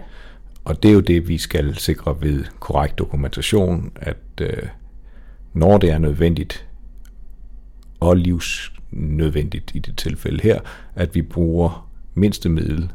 Og 0.66 0.84
det 0.84 0.90
er 0.90 0.94
jo 0.94 1.00
det, 1.00 1.28
vi 1.28 1.38
skal 1.38 1.76
sikre 1.76 2.22
ved 2.22 2.44
korrekt 2.60 2.98
dokumentation, 2.98 3.92
at 3.96 4.18
øh, 4.42 4.64
når 5.54 5.78
det 5.78 5.90
er 5.90 5.98
nødvendigt, 5.98 6.68
og 8.00 8.18
nødvendigt 8.96 9.72
i 9.76 9.80
det 9.80 9.98
tilfælde 9.98 10.44
her, 10.44 10.60
at 10.96 11.16
vi 11.16 11.22
bruger 11.22 11.90
mindste 12.14 12.50
middel 12.50 12.92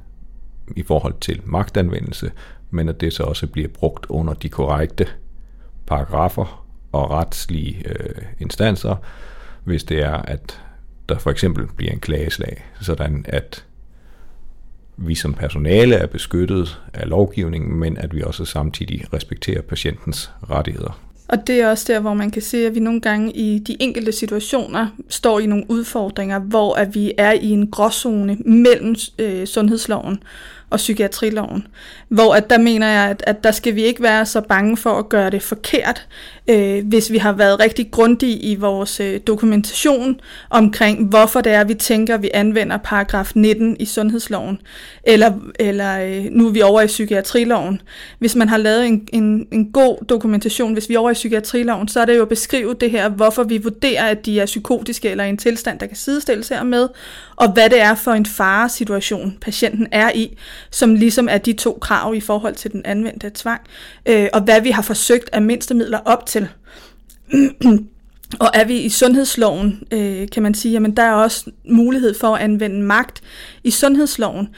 i 0.76 0.83
forhold 0.83 1.14
til 1.21 1.40
magtanvendelse, 1.45 2.33
men 2.71 2.88
at 2.88 3.00
det 3.00 3.12
så 3.12 3.23
også 3.23 3.47
bliver 3.47 3.69
brugt 3.69 4.07
under 4.09 4.35
de 4.35 4.49
korrekte 4.49 5.07
paragrafer 5.87 6.67
og 6.93 7.11
retslige 7.11 7.88
øh, 7.88 8.23
instanser, 8.38 8.97
hvis 9.64 9.85
det 9.85 9.99
er, 9.99 10.12
at 10.12 10.62
der 11.09 11.19
for 11.19 11.31
eksempel 11.31 11.67
bliver 11.76 11.93
en 11.93 12.00
klageslag, 12.00 12.64
sådan 12.81 13.25
at 13.28 13.64
vi 14.97 15.14
som 15.14 15.35
personale 15.35 15.95
er 15.95 16.07
beskyttet 16.07 16.81
af 16.95 17.09
lovgivningen, 17.09 17.78
men 17.81 17.97
at 17.97 18.14
vi 18.14 18.23
også 18.23 18.45
samtidig 18.45 19.12
respekterer 19.12 19.62
patientens 19.62 20.31
rettigheder. 20.50 21.08
Og 21.28 21.47
det 21.47 21.61
er 21.61 21.68
også 21.68 21.85
der, 21.92 22.00
hvor 22.00 22.14
man 22.14 22.30
kan 22.30 22.42
se, 22.42 22.66
at 22.66 22.75
vi 22.75 22.80
nogle 22.80 23.00
gange 23.00 23.32
i 23.32 23.58
de 23.58 23.76
enkelte 23.80 24.12
situationer 24.12 24.87
står 25.08 25.40
i 25.40 25.47
nogle 25.47 25.64
udfordringer, 25.68 26.38
hvor 26.38 26.75
at 26.75 26.94
vi 26.94 27.12
er 27.18 27.32
i 27.32 27.49
en 27.50 27.70
gråzone 27.70 28.37
mellem 28.44 28.97
øh, 29.18 29.47
sundhedsloven 29.47 30.23
og 30.70 30.76
psykiatriloven. 30.76 31.66
Hvor 32.08 32.35
at 32.35 32.50
der 32.50 32.58
mener 32.58 32.88
jeg, 32.88 33.11
at, 33.11 33.23
at 33.26 33.44
der 33.44 33.50
skal 33.50 33.75
vi 33.75 33.82
ikke 33.82 34.02
være 34.02 34.26
så 34.26 34.40
bange 34.40 34.76
for 34.76 34.99
at 34.99 35.08
gøre 35.08 35.30
det 35.30 35.42
forkert, 35.42 36.06
øh, 36.49 36.87
hvis 36.87 37.12
vi 37.12 37.19
har 37.19 37.33
været 37.33 37.61
rigtig 37.61 37.90
grundige 37.90 38.38
i 38.38 38.55
vores 38.55 39.00
øh, 39.00 39.21
dokumentation 39.26 40.21
omkring, 40.50 41.09
hvorfor 41.09 41.40
det 41.40 41.52
er, 41.52 41.64
vi 41.64 41.75
tænker, 41.75 42.17
vi 42.17 42.31
anvender 42.35 42.76
paragraf 42.76 43.33
19 43.35 43.76
i 43.81 43.85
sundhedsloven, 43.85 44.61
eller, 45.05 45.33
eller 45.61 46.00
øh, 46.00 46.25
nu 46.31 46.47
er 46.47 46.52
vi 46.52 46.62
over 46.62 46.81
i 46.81 46.87
psykiatriloven. 46.87 47.81
Hvis 48.19 48.37
man 48.37 48.49
har 48.49 48.57
lavet 48.57 48.87
en, 48.87 49.09
en, 49.12 49.47
en 49.52 49.73
god 49.73 50.05
dokumentation, 50.09 50.73
hvis 50.73 50.88
vi 50.88 50.95
er 50.95 50.99
over 50.99 51.11
i 51.11 51.14
psykiatriloven, 51.14 51.88
så 51.88 52.00
er 52.00 52.05
det 52.05 52.17
jo 52.17 52.23
at 52.23 52.28
beskrive 52.28 52.75
det 52.81 52.90
her, 52.90 53.09
hvorfor 53.09 53.43
vi 53.43 53.59
vurderer, 53.59 54.05
at 54.05 54.26
de 54.26 54.40
er 54.40 54.47
psykotiske 54.47 55.11
eller 55.11 55.25
i 55.25 55.28
en 55.28 55.37
tilstand, 55.37 55.78
der 55.78 55.87
kan 55.87 55.97
sidestilles 55.97 56.49
hermed, 56.49 56.88
og 57.37 57.52
hvad 57.52 57.71
det 57.71 57.81
er 57.81 57.95
for 57.95 58.12
en 58.12 58.26
faresituation, 58.26 59.38
patienten 59.40 59.87
er 59.93 60.11
i, 60.14 60.38
som 60.71 60.95
ligesom 60.95 61.28
er 61.31 61.38
de 61.38 61.52
to 61.52 61.78
krav 61.81 62.14
i 62.14 62.21
forhold 62.21 62.55
til 62.55 62.73
den 62.73 62.83
anvendte 62.85 63.31
tvang, 63.35 63.61
øh, 64.07 64.28
og 64.33 64.40
hvad 64.40 64.61
vi 64.61 64.71
har 64.71 64.83
forsøgt 64.83 65.31
af 65.33 65.43
mindste 65.43 65.75
midler 65.75 65.99
op 66.05 66.26
til. 66.26 66.38
Og 68.40 68.50
er 68.54 68.64
vi 68.64 68.78
i 68.78 68.88
sundhedsloven, 68.88 69.83
øh, 69.92 70.28
kan 70.33 70.42
man 70.42 70.54
sige, 70.54 70.73
jamen 70.73 70.97
der 70.97 71.02
er 71.02 71.12
også 71.12 71.50
mulighed 71.68 72.14
for 72.14 72.35
at 72.35 72.42
anvende 72.42 72.83
magt 72.83 73.21
i 73.64 73.71
sundhedsloven. 73.71 74.49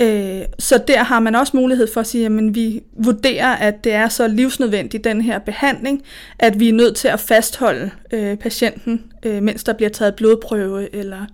Øh, 0.00 0.42
så 0.58 0.82
der 0.88 1.02
har 1.02 1.20
man 1.20 1.34
også 1.34 1.56
mulighed 1.56 1.88
for 1.92 2.00
at 2.00 2.06
sige, 2.06 2.22
jamen 2.22 2.54
vi 2.54 2.82
vurderer, 2.92 3.56
at 3.56 3.84
det 3.84 3.92
er 3.92 4.08
så 4.08 4.28
livsnødvendigt, 4.28 5.04
den 5.04 5.20
her 5.20 5.38
behandling, 5.38 6.02
at 6.38 6.60
vi 6.60 6.68
er 6.68 6.72
nødt 6.72 6.96
til 6.96 7.08
at 7.08 7.20
fastholde 7.20 7.90
øh, 8.12 8.36
patienten, 8.36 9.02
øh, 9.22 9.42
mens 9.42 9.64
der 9.64 9.72
bliver 9.72 9.90
taget 9.90 10.14
blodprøve 10.14 10.94
eller 10.94 11.26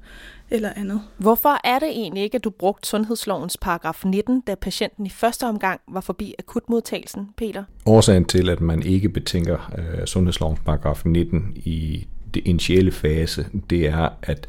eller 0.51 0.73
andet. 0.77 1.01
Hvorfor 1.19 1.61
er 1.65 1.79
det 1.79 1.89
egentlig 1.89 2.23
ikke, 2.23 2.35
at 2.35 2.45
du 2.45 2.51
brugte 2.51 2.89
sundhedslovens 2.89 3.57
paragraf 3.57 4.05
19, 4.05 4.41
da 4.41 4.55
patienten 4.55 5.07
i 5.07 5.11
første 5.11 5.47
omgang 5.47 5.81
var 5.89 6.01
forbi 6.01 6.35
akutmodtagelsen, 6.39 7.29
Peter? 7.37 7.65
Årsagen 7.87 8.25
til, 8.25 8.49
at 8.51 8.61
man 8.61 8.83
ikke 8.83 9.09
betænker 9.09 9.73
uh, 9.79 10.05
sundhedslovens 10.05 10.61
paragraf 10.65 11.03
19 11.05 11.53
i 11.57 12.07
det 12.35 12.43
initielle 12.47 12.93
fase, 12.93 13.47
det 13.71 13.87
er, 13.89 14.09
at, 14.23 14.49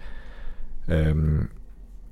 øhm, 0.90 1.48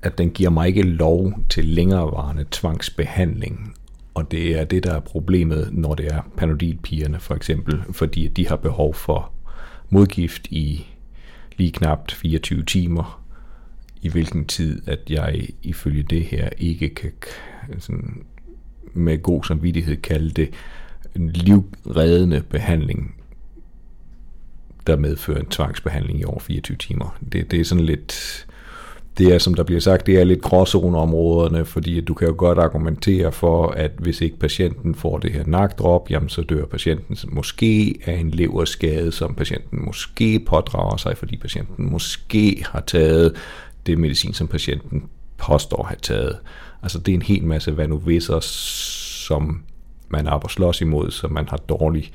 at 0.02 0.18
den 0.18 0.30
giver 0.30 0.50
mig 0.50 0.68
ikke 0.68 0.82
lov 0.82 1.32
til 1.50 1.64
længerevarende 1.64 2.44
tvangsbehandling. 2.50 3.74
Og 4.14 4.30
det 4.30 4.60
er 4.60 4.64
det, 4.64 4.84
der 4.84 4.94
er 4.94 5.00
problemet, 5.00 5.68
når 5.72 5.94
det 5.94 6.06
er 6.06 6.20
panodilpigerne 6.36 7.20
for 7.20 7.34
eksempel, 7.34 7.82
fordi 7.92 8.28
de 8.28 8.48
har 8.48 8.56
behov 8.56 8.94
for 8.94 9.32
modgift 9.90 10.46
i 10.46 10.86
lige 11.56 11.72
knap 11.72 12.10
24 12.10 12.62
timer, 12.62 13.25
i 14.06 14.08
hvilken 14.08 14.44
tid, 14.44 14.82
at 14.88 15.00
jeg 15.08 15.48
ifølge 15.62 16.02
det 16.02 16.22
her 16.22 16.48
ikke 16.58 16.88
kan 16.88 17.12
sådan, 17.78 18.22
med 18.94 19.22
god 19.22 19.44
samvittighed 19.44 19.96
kalde 19.96 20.30
det 20.30 20.50
en 21.16 21.28
livreddende 21.28 22.42
behandling, 22.50 23.14
der 24.86 24.96
medfører 24.96 25.40
en 25.40 25.46
tvangsbehandling 25.46 26.20
i 26.20 26.24
over 26.24 26.38
24 26.38 26.76
timer. 26.76 27.18
Det, 27.32 27.50
det 27.50 27.60
er 27.60 27.64
sådan 27.64 27.84
lidt, 27.84 28.46
det 29.18 29.34
er 29.34 29.38
som 29.38 29.54
der 29.54 29.62
bliver 29.62 29.80
sagt, 29.80 30.06
det 30.06 30.20
er 30.20 30.24
lidt 30.24 30.42
gråzoneområderne, 30.42 31.64
fordi 31.64 32.00
du 32.00 32.14
kan 32.14 32.28
jo 32.28 32.34
godt 32.38 32.58
argumentere 32.58 33.32
for, 33.32 33.68
at 33.68 33.90
hvis 33.98 34.20
ikke 34.20 34.38
patienten 34.38 34.94
får 34.94 35.18
det 35.18 35.32
her 35.32 35.44
nakdrop, 35.46 36.10
jamen 36.10 36.28
så 36.28 36.42
dør 36.42 36.64
patienten 36.66 37.16
måske 37.28 37.98
af 38.04 38.14
en 38.14 38.30
leverskade, 38.30 39.12
som 39.12 39.34
patienten 39.34 39.84
måske 39.84 40.40
pådrager 40.46 40.96
sig, 40.96 41.16
fordi 41.16 41.36
patienten 41.36 41.92
måske 41.92 42.64
har 42.70 42.80
taget 42.80 43.36
det 43.86 43.98
medicin, 43.98 44.34
som 44.34 44.48
patienten 44.48 45.04
påstår 45.36 45.82
at 45.82 45.88
have 45.88 45.98
taget. 46.02 46.38
Altså 46.82 46.98
det 46.98 47.12
er 47.12 47.16
en 47.16 47.22
hel 47.22 47.44
masse 47.44 47.70
hvad 47.70 47.88
nu 47.88 47.96
viser, 47.96 48.40
som 48.40 49.62
man 50.08 50.26
arbejder 50.26 50.48
slås 50.48 50.80
imod, 50.80 51.10
så 51.10 51.28
man 51.28 51.48
har 51.48 51.56
dårlig 51.56 52.12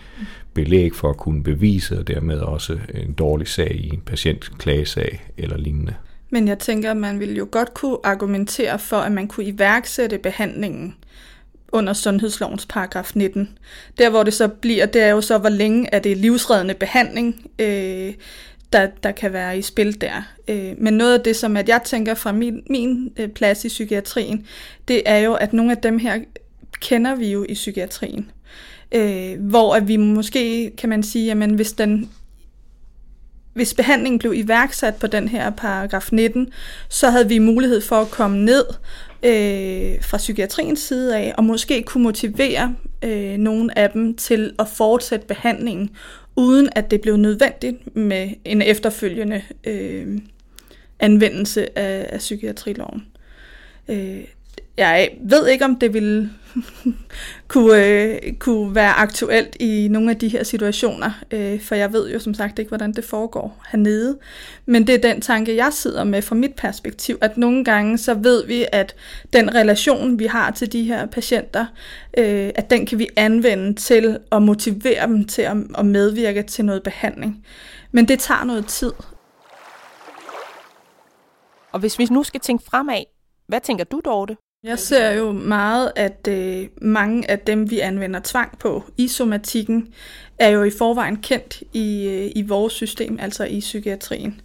belæg 0.53 0.95
for 0.95 1.09
at 1.09 1.17
kunne 1.17 1.43
bevise, 1.43 1.99
og 1.99 2.07
dermed 2.07 2.39
også 2.39 2.77
en 2.93 3.13
dårlig 3.13 3.47
sag 3.47 3.75
i 3.75 3.93
en 3.93 4.01
patientklagesag 4.01 5.31
eller 5.37 5.57
lignende. 5.57 5.95
Men 6.29 6.47
jeg 6.47 6.59
tænker, 6.59 6.91
at 6.91 6.97
man 6.97 7.19
ville 7.19 7.35
jo 7.35 7.47
godt 7.51 7.73
kunne 7.73 7.97
argumentere 8.03 8.79
for, 8.79 8.97
at 8.97 9.11
man 9.11 9.27
kunne 9.27 9.45
iværksætte 9.45 10.17
behandlingen 10.17 10.95
under 11.71 11.93
sundhedslovens 11.93 12.65
paragraf 12.65 13.11
19. 13.15 13.57
Der 13.97 14.09
hvor 14.09 14.23
det 14.23 14.33
så 14.33 14.47
bliver, 14.47 14.85
det 14.85 15.01
er 15.01 15.09
jo 15.09 15.21
så, 15.21 15.37
hvor 15.37 15.49
længe 15.49 15.89
er 15.93 15.99
det 15.99 16.17
livsreddende 16.17 16.73
behandling. 16.73 17.51
Øh, 17.59 18.13
der, 18.73 18.87
der 19.03 19.11
kan 19.11 19.33
være 19.33 19.57
i 19.57 19.61
spil 19.61 20.01
der. 20.01 20.33
Øh, 20.47 20.73
men 20.77 20.93
noget 20.93 21.17
af 21.17 21.23
det, 21.23 21.35
som 21.35 21.57
at 21.57 21.69
jeg 21.69 21.81
tænker 21.85 22.13
fra 22.13 22.31
min, 22.31 22.63
min 22.69 23.13
øh, 23.17 23.29
plads 23.29 23.65
i 23.65 23.67
psykiatrien, 23.67 24.45
det 24.87 25.01
er 25.05 25.17
jo, 25.17 25.33
at 25.33 25.53
nogle 25.53 25.71
af 25.71 25.77
dem 25.77 25.99
her 25.99 26.19
kender 26.79 27.15
vi 27.15 27.31
jo 27.31 27.45
i 27.49 27.53
psykiatrien. 27.53 28.31
Øh, 28.91 29.39
hvor 29.39 29.75
at 29.75 29.87
vi 29.87 29.97
måske, 29.97 30.71
kan 30.77 30.89
man 30.89 31.03
sige, 31.03 31.25
jamen 31.25 31.53
hvis 31.53 31.71
den 31.71 32.09
hvis 33.53 33.73
behandlingen 33.73 34.19
blev 34.19 34.33
iværksat 34.33 34.95
på 34.95 35.07
den 35.07 35.27
her 35.27 35.49
paragraf 35.49 36.09
19, 36.11 36.49
så 36.89 37.09
havde 37.09 37.27
vi 37.27 37.39
mulighed 37.39 37.81
for 37.81 37.95
at 37.95 38.11
komme 38.11 38.45
ned 38.45 38.65
øh, 39.23 40.03
fra 40.03 40.17
psykiatriens 40.17 40.79
side 40.79 41.17
af, 41.17 41.33
og 41.37 41.43
måske 41.43 41.83
kunne 41.83 42.03
motivere 42.03 42.75
øh, 43.01 43.37
nogle 43.37 43.77
af 43.77 43.89
dem 43.89 44.15
til 44.15 44.53
at 44.59 44.67
fortsætte 44.67 45.27
behandlingen, 45.27 45.89
uden 46.35 46.69
at 46.75 46.91
det 46.91 47.01
blev 47.01 47.17
nødvendigt 47.17 47.95
med 47.95 48.29
en 48.45 48.61
efterfølgende 48.61 49.41
øh, 49.63 50.19
anvendelse 51.00 51.77
af, 51.77 52.07
af 52.09 52.19
psykiatriloven. 52.19 53.07
Øh, 53.88 54.23
jeg 54.88 55.09
ved 55.23 55.47
ikke, 55.47 55.65
om 55.65 55.75
det 55.75 55.93
ville 55.93 56.29
kunne, 57.47 57.85
øh, 57.85 58.33
kunne 58.39 58.75
være 58.75 58.93
aktuelt 58.93 59.55
i 59.59 59.88
nogle 59.91 60.09
af 60.09 60.17
de 60.17 60.27
her 60.27 60.43
situationer, 60.43 61.11
øh, 61.31 61.61
for 61.61 61.75
jeg 61.75 61.93
ved 61.93 62.11
jo 62.11 62.19
som 62.19 62.33
sagt 62.33 62.59
ikke, 62.59 62.69
hvordan 62.69 62.93
det 62.93 63.03
foregår 63.03 63.63
hernede. 63.71 64.17
Men 64.65 64.88
det 64.88 64.95
er 64.95 65.11
den 65.11 65.21
tanke, 65.21 65.55
jeg 65.55 65.73
sidder 65.73 66.03
med 66.03 66.21
fra 66.21 66.35
mit 66.35 66.53
perspektiv, 66.55 67.17
at 67.21 67.38
nogle 67.38 67.63
gange 67.63 67.97
så 67.97 68.13
ved 68.13 68.45
vi, 68.47 68.65
at 68.71 68.95
den 69.33 69.55
relation, 69.55 70.19
vi 70.19 70.25
har 70.25 70.51
til 70.51 70.71
de 70.71 70.83
her 70.83 71.05
patienter, 71.05 71.65
øh, 72.17 72.50
at 72.55 72.69
den 72.69 72.85
kan 72.85 73.00
vi 73.00 73.07
anvende 73.15 73.73
til 73.73 74.17
at 74.31 74.41
motivere 74.41 75.07
dem 75.07 75.25
til 75.25 75.41
at, 75.41 75.57
at 75.77 75.85
medvirke 75.85 76.43
til 76.43 76.65
noget 76.65 76.83
behandling. 76.83 77.45
Men 77.91 78.07
det 78.07 78.19
tager 78.19 78.43
noget 78.43 78.65
tid. 78.65 78.91
Og 81.71 81.79
hvis 81.79 82.00
vi 82.00 82.07
nu 82.11 82.23
skal 82.23 82.39
tænke 82.39 82.63
fremad, 82.65 83.03
hvad 83.47 83.61
tænker 83.61 83.83
du, 83.83 84.01
Dorte? 84.05 84.38
Jeg 84.63 84.80
ser 84.80 85.12
jo 85.12 85.32
meget, 85.32 85.91
at 85.96 86.27
øh, 86.30 86.68
mange 86.82 87.32
af 87.32 87.39
dem, 87.39 87.70
vi 87.72 87.80
anvender 87.80 88.20
tvang 88.24 88.60
på 88.60 88.84
i 88.98 89.08
somatikken, 89.08 89.94
er 90.39 90.50
jo 90.50 90.63
i 90.63 90.72
forvejen 90.77 91.18
kendt 91.18 91.63
i, 91.74 92.08
øh, 92.08 92.32
i 92.36 92.41
vores 92.41 92.74
system, 92.74 93.18
altså 93.22 93.46
i 93.46 93.60
psykiatrien. 93.60 94.41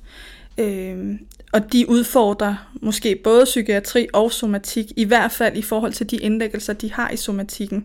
Øh, 0.59 1.15
og 1.53 1.73
de 1.73 1.89
udfordrer 1.89 2.73
måske 2.83 3.21
både 3.25 3.45
psykiatri 3.45 4.07
og 4.13 4.33
somatik, 4.33 4.93
i 4.97 5.05
hvert 5.05 5.33
fald 5.33 5.57
i 5.57 5.63
forhold 5.63 5.93
til 5.93 6.11
de 6.11 6.17
indlæggelser, 6.17 6.73
de 6.73 6.93
har 6.93 7.11
i 7.11 7.17
somatikken. 7.17 7.85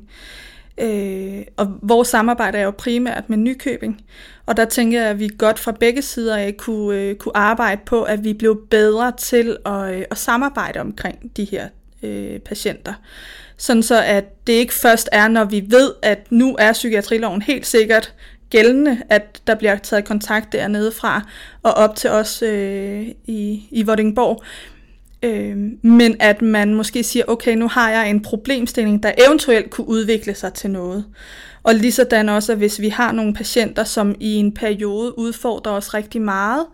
Øh, 0.78 1.42
og 1.58 1.78
vores 1.82 2.08
samarbejde 2.08 2.58
er 2.58 2.64
jo 2.64 2.72
primært 2.72 3.30
med 3.30 3.38
Nykøbing, 3.38 4.02
og 4.46 4.58
der 4.58 4.66
tænker 4.66 5.02
jeg, 5.02 5.10
at 5.10 5.20
vi 5.20 5.30
godt 5.38 5.60
fra 5.60 5.72
begge 5.72 6.02
sider 6.02 6.38
af 6.38 6.58
kunne, 6.58 7.00
øh, 7.00 7.16
kunne 7.16 7.38
arbejde 7.38 7.82
på, 7.86 8.04
at 8.04 8.24
vi 8.24 8.34
blev 8.34 8.68
bedre 8.70 9.12
til 9.18 9.58
at, 9.66 9.96
øh, 9.96 10.04
at 10.12 10.18
samarbejde 10.18 10.80
omkring 10.80 11.38
de 11.38 11.44
her 11.44 11.68
øh, 12.03 12.39
patienter. 12.39 12.93
Sådan 13.58 13.84
så, 13.84 14.03
at 14.03 14.48
det 14.48 14.53
ikke 14.53 14.74
først 14.74 15.10
er, 15.12 15.27
når 15.27 15.46
vi 15.46 15.63
ved, 15.67 15.93
at 16.01 16.31
nu 16.31 16.55
er 16.60 16.74
psykiatriloven 16.74 17.41
helt 17.41 17.67
sikkert 17.67 18.13
gældende, 18.50 19.01
at 19.10 19.41
der 19.48 19.55
bliver 19.55 19.77
taget 19.77 20.05
kontakt 20.05 20.53
dernede 20.53 20.91
fra 20.91 21.22
og 21.63 21.74
op 21.74 21.96
til 21.96 22.10
os 22.10 22.41
øh, 22.41 23.08
i, 23.25 23.67
i 23.72 23.84
Vordingborg. 23.84 24.43
Øh, 25.24 25.58
men 25.81 26.15
at 26.20 26.41
man 26.41 26.74
måske 26.74 27.03
siger, 27.03 27.25
okay, 27.27 27.55
nu 27.55 27.67
har 27.67 27.91
jeg 27.91 28.10
en 28.10 28.22
problemstilling, 28.22 29.03
der 29.03 29.12
eventuelt 29.27 29.70
kunne 29.70 29.88
udvikle 29.88 30.36
sig 30.36 30.53
til 30.53 30.70
noget. 30.70 31.05
Og 31.63 31.75
lige 31.75 31.91
sådan 31.91 32.29
også, 32.29 32.51
at 32.51 32.58
hvis 32.58 32.81
vi 32.81 32.89
har 32.89 33.12
nogle 33.12 33.34
patienter, 33.34 33.84
som 33.84 34.15
i 34.20 34.36
en 34.36 34.53
periode 34.53 35.20
udfordrer 35.20 35.72
os 35.72 35.93
rigtig 35.93 36.22
meget, 36.22 36.65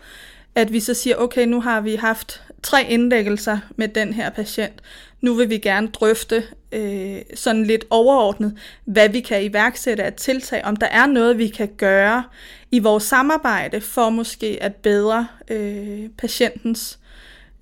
at 0.58 0.74
vi 0.74 0.80
så 0.80 0.94
siger, 0.94 1.16
okay, 1.16 1.46
nu 1.46 1.62
har 1.62 1.82
vi 1.82 1.96
haft 1.96 2.44
tre 2.64 2.86
indlæggelser 2.90 3.60
med 3.76 3.88
den 3.88 4.14
her 4.14 4.30
patient. 4.30 4.74
Nu 5.22 5.34
vil 5.34 5.50
vi 5.50 5.58
gerne 5.58 5.88
drøfte 5.88 6.44
øh, 6.72 7.18
sådan 7.34 7.64
lidt 7.64 7.86
overordnet, 7.90 8.58
hvad 8.86 9.10
vi 9.10 9.20
kan 9.20 9.44
iværksætte 9.44 10.04
af 10.04 10.14
tiltag, 10.14 10.66
om 10.66 10.76
der 10.76 10.88
er 10.88 11.06
noget, 11.06 11.38
vi 11.38 11.48
kan 11.48 11.70
gøre 11.78 12.24
i 12.72 12.80
vores 12.80 13.04
samarbejde 13.04 13.82
for 13.82 14.10
måske 14.10 14.58
at 14.62 14.76
bedre 14.76 15.28
øh, 15.48 16.10
patientens 16.18 17.00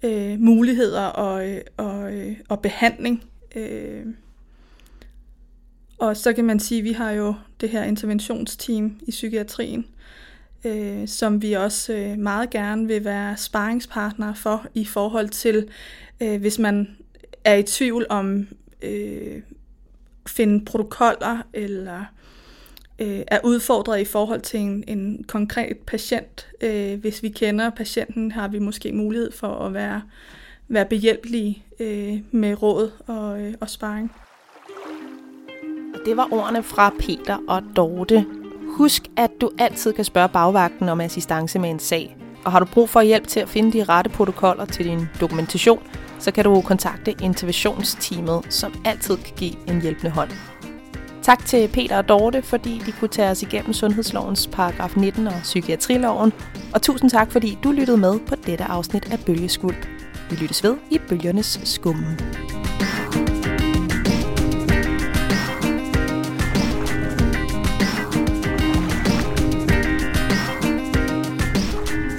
øh, 0.03 0.39
muligheder 0.39 1.05
og, 1.05 1.49
øh, 1.49 1.61
og, 1.77 2.13
øh, 2.13 2.35
og 2.49 2.59
behandling. 2.59 3.23
Øh, 3.55 4.05
og 5.97 6.17
så 6.17 6.33
kan 6.33 6.45
man 6.45 6.59
sige, 6.59 6.79
at 6.79 6.83
vi 6.83 6.91
har 6.91 7.11
jo 7.11 7.33
det 7.61 7.69
her 7.69 7.83
interventionsteam 7.83 8.99
i 9.07 9.11
psykiatrien, 9.11 9.85
øh, 10.65 11.07
som 11.07 11.41
vi 11.41 11.53
også 11.53 11.93
øh, 11.93 12.17
meget 12.17 12.49
gerne 12.49 12.87
vil 12.87 13.05
være 13.05 13.37
sparringspartner 13.37 14.33
for 14.33 14.65
i 14.73 14.85
forhold 14.85 15.29
til, 15.29 15.69
øh, 16.21 16.41
hvis 16.41 16.59
man 16.59 16.97
er 17.43 17.55
i 17.55 17.63
tvivl 17.63 18.05
om 18.09 18.47
øh, 18.81 19.41
finde 20.27 20.65
protokoller 20.65 21.41
eller 21.53 22.05
øh, 22.99 23.21
er 23.27 23.39
udfordret 23.43 24.01
i 24.01 24.05
forhold 24.05 24.41
til 24.41 24.59
en, 24.59 24.83
en 24.87 25.25
konkret 25.27 25.77
patient. 25.87 26.47
Øh, 26.61 26.99
hvis 26.99 27.23
vi 27.23 27.29
kender 27.29 27.69
patienten, 27.69 28.31
har 28.31 28.47
vi 28.47 28.59
måske 28.59 28.91
mulighed 28.91 29.31
for 29.31 29.47
at 29.47 29.73
være, 29.73 30.01
være 30.67 30.85
behjælpelige 30.85 31.63
øh, 31.79 32.17
med 32.31 32.61
råd 32.61 32.91
og, 33.07 33.41
øh, 33.41 33.53
og 33.59 33.69
sparring. 33.69 34.11
Og 35.93 35.99
det 36.05 36.17
var 36.17 36.27
ordene 36.31 36.63
fra 36.63 36.93
Peter 36.99 37.37
og 37.47 37.63
Dorte. 37.75 38.44
Husk, 38.75 39.03
at 39.17 39.31
du 39.41 39.49
altid 39.59 39.93
kan 39.93 40.05
spørge 40.05 40.29
bagvagten 40.29 40.89
om 40.89 41.01
assistance 41.01 41.59
med 41.59 41.69
en 41.69 41.79
sag. 41.79 42.17
Og 42.45 42.51
har 42.51 42.59
du 42.59 42.65
brug 42.65 42.89
for 42.89 43.01
hjælp 43.01 43.27
til 43.27 43.39
at 43.39 43.49
finde 43.49 43.73
de 43.73 43.83
rette 43.83 44.09
protokoller 44.09 44.65
til 44.65 44.85
din 44.85 45.07
dokumentation, 45.21 45.79
så 46.19 46.31
kan 46.31 46.43
du 46.43 46.61
kontakte 46.61 47.15
interventionsteamet, 47.21 48.45
som 48.49 48.73
altid 48.85 49.17
kan 49.17 49.33
give 49.35 49.69
en 49.69 49.81
hjælpende 49.81 50.11
hånd. 50.11 50.29
Tak 51.23 51.45
til 51.45 51.67
Peter 51.67 51.97
og 51.97 52.09
Dorte, 52.09 52.41
fordi 52.41 52.81
de 52.85 52.91
kunne 52.91 53.09
tage 53.09 53.29
os 53.29 53.41
igennem 53.41 53.73
sundhedslovens 53.73 54.47
paragraf 54.47 54.97
19 54.97 55.27
og 55.27 55.33
psykiatriloven. 55.43 56.33
Og 56.73 56.81
tusind 56.81 57.09
tak, 57.09 57.31
fordi 57.31 57.57
du 57.63 57.71
lyttede 57.71 57.97
med 57.97 58.19
på 58.27 58.35
dette 58.35 58.63
afsnit 58.63 59.11
af 59.11 59.19
Bølgeskuld. 59.25 59.75
Vi 60.29 60.35
lyttes 60.35 60.63
ved 60.63 60.75
i 60.91 60.99
Bølgernes 61.09 61.59
Skumme. 61.63 62.17